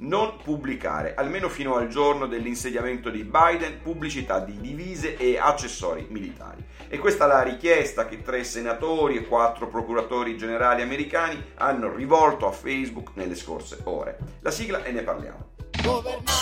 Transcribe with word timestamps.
non 0.00 0.36
pubblicare, 0.42 1.14
almeno 1.14 1.48
fino 1.48 1.76
al 1.76 1.88
giorno 1.88 2.26
dell'insediamento 2.26 3.10
di 3.10 3.24
Biden, 3.24 3.80
pubblicità 3.82 4.38
di 4.40 4.58
divise 4.60 5.16
e 5.16 5.38
accessori 5.38 6.06
militari. 6.10 6.64
E 6.88 6.98
questa 6.98 7.24
è 7.24 7.28
la 7.28 7.42
richiesta 7.42 8.06
che 8.06 8.22
tre 8.22 8.44
senatori 8.44 9.16
e 9.16 9.26
quattro 9.26 9.68
procuratori 9.68 10.36
generali 10.36 10.82
americani 10.82 11.52
hanno 11.56 11.94
rivolto 11.94 12.46
a 12.46 12.52
Facebook 12.52 13.10
nelle 13.14 13.34
scorse 13.34 13.78
ore. 13.84 14.18
La 14.40 14.50
sigla 14.50 14.82
e 14.84 14.92
ne 14.92 15.02
parliamo. 15.02 15.50
Governare 15.82 16.39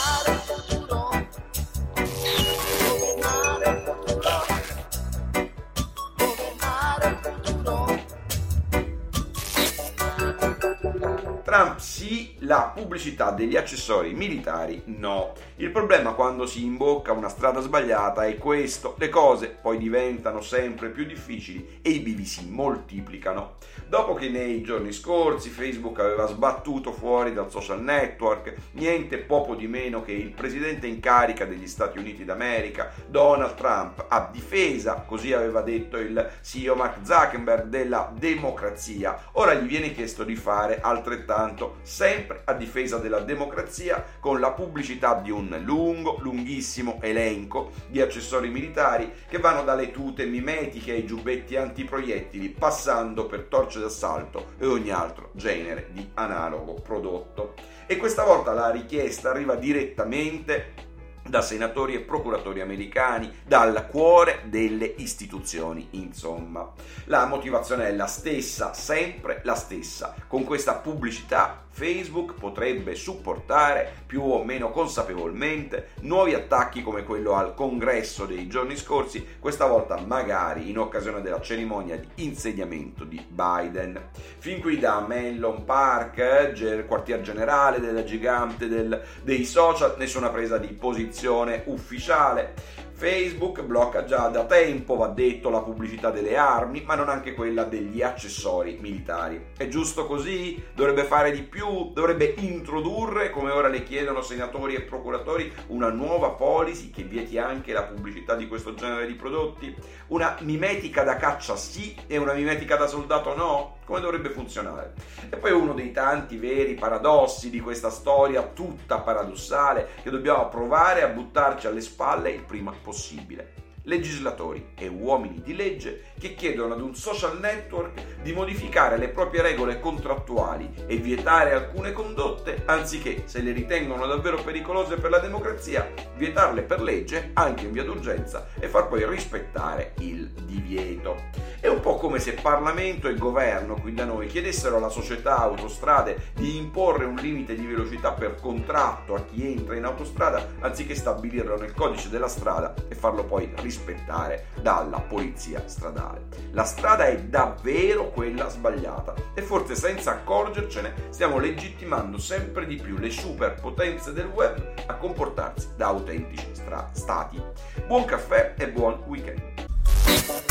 Trump 11.58 11.78
sì, 11.78 12.36
la 12.42 12.70
pubblicità 12.72 13.32
degli 13.32 13.56
accessori 13.56 14.14
militari 14.14 14.80
no. 14.84 15.32
Il 15.56 15.70
problema 15.70 16.12
quando 16.12 16.46
si 16.46 16.64
imbocca 16.64 17.10
una 17.10 17.28
strada 17.28 17.58
sbagliata 17.58 18.26
è 18.26 18.38
questo, 18.38 18.94
le 18.96 19.08
cose 19.08 19.48
poi 19.48 19.76
diventano 19.76 20.40
sempre 20.40 20.90
più 20.90 21.04
difficili 21.04 21.80
e 21.82 21.90
i 21.90 21.98
bivi 21.98 22.24
si 22.24 22.48
moltiplicano. 22.48 23.56
Dopo 23.88 24.14
che 24.14 24.28
nei 24.28 24.62
giorni 24.62 24.92
scorsi 24.92 25.48
Facebook 25.48 25.98
aveva 25.98 26.28
sbattuto 26.28 26.92
fuori 26.92 27.32
dal 27.32 27.50
social 27.50 27.82
network 27.82 28.54
niente 28.72 29.18
poco 29.18 29.56
di 29.56 29.66
meno 29.66 30.02
che 30.02 30.12
il 30.12 30.30
presidente 30.30 30.86
in 30.86 31.00
carica 31.00 31.44
degli 31.44 31.66
Stati 31.66 31.98
Uniti 31.98 32.24
d'America, 32.24 32.92
Donald 33.08 33.54
Trump, 33.54 34.04
a 34.06 34.28
difesa, 34.30 35.02
così 35.06 35.32
aveva 35.32 35.62
detto 35.62 35.96
il 35.96 36.30
CEO 36.40 36.76
Mark 36.76 36.98
Zuckerberg, 37.02 37.64
della 37.64 38.12
democrazia, 38.16 39.18
ora 39.32 39.54
gli 39.54 39.66
viene 39.66 39.92
chiesto 39.92 40.22
di 40.22 40.36
fare 40.36 40.80
altrettanto 40.80 41.46
tanto 41.48 41.76
sempre 41.82 42.42
a 42.44 42.52
difesa 42.52 42.98
della 42.98 43.20
democrazia 43.20 44.04
con 44.20 44.38
la 44.38 44.52
pubblicità 44.52 45.14
di 45.14 45.30
un 45.30 45.58
lungo, 45.64 46.18
lunghissimo 46.20 46.98
elenco 47.00 47.72
di 47.88 48.00
accessori 48.00 48.50
militari 48.50 49.10
che 49.28 49.38
vanno 49.38 49.64
dalle 49.64 49.90
tute 49.90 50.26
mimetiche 50.26 50.92
ai 50.92 51.06
giubbetti 51.06 51.56
antiproiettili 51.56 52.50
passando 52.50 53.26
per 53.26 53.44
torce 53.44 53.80
d'assalto 53.80 54.52
e 54.58 54.66
ogni 54.66 54.90
altro 54.90 55.30
genere 55.32 55.88
di 55.92 56.10
analogo 56.14 56.74
prodotto. 56.74 57.54
E 57.86 57.96
questa 57.96 58.24
volta 58.24 58.52
la 58.52 58.70
richiesta 58.70 59.30
arriva 59.30 59.54
direttamente 59.54 60.86
da 61.28 61.42
senatori 61.42 61.94
e 61.94 62.00
procuratori 62.00 62.60
americani, 62.60 63.30
dal 63.46 63.86
cuore 63.88 64.42
delle 64.44 64.94
istituzioni, 64.96 65.88
insomma. 65.92 66.72
La 67.04 67.26
motivazione 67.26 67.88
è 67.88 67.92
la 67.94 68.06
stessa, 68.06 68.72
sempre 68.72 69.40
la 69.44 69.54
stessa. 69.54 70.14
Con 70.26 70.44
questa 70.44 70.74
pubblicità 70.74 71.66
Facebook 71.70 72.34
potrebbe 72.34 72.96
supportare 72.96 74.02
più 74.04 74.22
o 74.22 74.42
meno 74.42 74.70
consapevolmente 74.70 75.90
nuovi 76.00 76.34
attacchi 76.34 76.82
come 76.82 77.04
quello 77.04 77.34
al 77.34 77.54
congresso 77.54 78.26
dei 78.26 78.48
giorni 78.48 78.76
scorsi, 78.76 79.24
questa 79.38 79.66
volta 79.66 79.96
magari 80.04 80.70
in 80.70 80.78
occasione 80.78 81.20
della 81.20 81.40
cerimonia 81.40 81.96
di 81.96 82.24
insediamento 82.24 83.04
di 83.04 83.24
Biden. 83.28 84.08
Fin 84.38 84.60
qui 84.60 84.78
da 84.78 85.04
Mellon 85.06 85.64
Park, 85.64 86.86
quartier 86.86 87.20
generale 87.20 87.78
della 87.78 88.02
gigante 88.02 88.66
del, 88.66 89.00
dei 89.22 89.44
social, 89.44 89.94
nessuna 89.98 90.30
presa 90.30 90.58
di 90.58 90.68
posizione 90.68 91.17
ufficiale. 91.66 92.54
Facebook 92.98 93.62
blocca 93.62 94.04
già 94.04 94.26
da 94.26 94.44
tempo, 94.44 94.96
va 94.96 95.06
detto, 95.06 95.50
la 95.50 95.60
pubblicità 95.60 96.10
delle 96.10 96.36
armi, 96.36 96.82
ma 96.84 96.96
non 96.96 97.08
anche 97.08 97.32
quella 97.32 97.62
degli 97.62 98.02
accessori 98.02 98.76
militari. 98.80 99.50
È 99.56 99.68
giusto 99.68 100.04
così? 100.04 100.60
Dovrebbe 100.74 101.04
fare 101.04 101.30
di 101.30 101.42
più? 101.42 101.92
Dovrebbe 101.92 102.34
introdurre, 102.38 103.30
come 103.30 103.52
ora 103.52 103.68
le 103.68 103.84
chiedono 103.84 104.20
senatori 104.20 104.74
e 104.74 104.80
procuratori, 104.80 105.52
una 105.68 105.90
nuova 105.90 106.30
policy 106.30 106.90
che 106.90 107.04
vieti 107.04 107.38
anche 107.38 107.72
la 107.72 107.84
pubblicità 107.84 108.34
di 108.34 108.48
questo 108.48 108.74
genere 108.74 109.06
di 109.06 109.14
prodotti? 109.14 109.72
Una 110.08 110.36
mimetica 110.40 111.04
da 111.04 111.14
caccia 111.14 111.54
sì 111.54 111.96
e 112.08 112.16
una 112.16 112.32
mimetica 112.32 112.74
da 112.74 112.88
soldato 112.88 113.36
no? 113.36 113.76
Come 113.84 114.00
dovrebbe 114.00 114.30
funzionare? 114.30 114.94
E 115.30 115.36
poi 115.36 115.52
uno 115.52 115.72
dei 115.72 115.92
tanti 115.92 116.36
veri 116.36 116.74
paradossi 116.74 117.48
di 117.48 117.60
questa 117.60 117.90
storia 117.90 118.42
tutta 118.42 118.98
paradossale 118.98 119.90
che 120.02 120.10
dobbiamo 120.10 120.48
provare 120.48 121.02
a 121.02 121.08
buttarci 121.08 121.68
alle 121.68 121.80
spalle 121.80 122.30
il 122.30 122.42
prima 122.42 122.70
possibile 122.70 122.86
possibile. 122.88 123.67
Legislatori 123.82 124.70
e 124.76 124.86
uomini 124.86 125.40
di 125.42 125.54
legge 125.54 126.12
che 126.18 126.34
chiedono 126.34 126.74
ad 126.74 126.80
un 126.80 126.94
social 126.94 127.38
network 127.38 128.20
di 128.22 128.32
modificare 128.32 128.98
le 128.98 129.08
proprie 129.08 129.42
regole 129.42 129.80
contrattuali 129.80 130.70
e 130.86 130.96
vietare 130.96 131.52
alcune 131.52 131.92
condotte, 131.92 132.62
anziché, 132.66 133.22
se 133.26 133.40
le 133.40 133.52
ritengono 133.52 134.06
davvero 134.06 134.42
pericolose 134.42 134.96
per 134.96 135.10
la 135.10 135.18
democrazia, 135.18 135.90
vietarle 136.16 136.62
per 136.62 136.82
legge 136.82 137.30
anche 137.34 137.64
in 137.64 137.72
via 137.72 137.84
d'urgenza 137.84 138.48
e 138.58 138.68
far 138.68 138.88
poi 138.88 139.06
rispettare 139.08 139.94
il 139.98 140.28
divieto. 140.28 141.46
È 141.60 141.66
un 141.66 141.80
po' 141.80 141.96
come 141.96 142.20
se 142.20 142.34
Parlamento 142.34 143.08
e 143.08 143.16
governo 143.16 143.74
qui 143.74 143.92
da 143.92 144.04
noi 144.04 144.28
chiedessero 144.28 144.76
alla 144.76 144.88
società 144.88 145.38
autostrade 145.38 146.30
di 146.34 146.56
imporre 146.56 147.04
un 147.04 147.16
limite 147.16 147.56
di 147.56 147.66
velocità 147.66 148.12
per 148.12 148.36
contratto 148.40 149.14
a 149.14 149.24
chi 149.24 149.44
entra 149.44 149.74
in 149.74 149.84
autostrada 149.84 150.50
anziché 150.60 150.94
stabilirlo 150.94 151.58
nel 151.58 151.74
codice 151.74 152.10
della 152.10 152.28
strada 152.28 152.74
e 152.88 152.94
farlo 152.94 153.24
poi 153.24 153.50
rispettare 153.68 154.46
dalla 154.60 155.00
polizia 155.00 155.62
stradale. 155.66 156.26
La 156.52 156.64
strada 156.64 157.06
è 157.06 157.20
davvero 157.20 158.10
quella 158.10 158.48
sbagliata 158.48 159.14
e 159.34 159.42
forse 159.42 159.74
senza 159.74 160.12
accorgercene 160.12 161.08
stiamo 161.10 161.38
legittimando 161.38 162.18
sempre 162.18 162.66
di 162.66 162.76
più 162.76 162.96
le 162.96 163.10
superpotenze 163.10 164.12
del 164.12 164.26
web 164.26 164.74
a 164.86 164.94
comportarsi 164.94 165.68
da 165.76 165.88
autentici 165.88 166.48
stra- 166.52 166.88
stati. 166.92 167.40
Buon 167.86 168.04
caffè 168.06 168.54
e 168.56 168.70
buon 168.70 169.02
weekend. 169.06 170.47